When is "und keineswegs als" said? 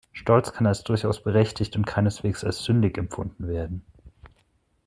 1.75-2.63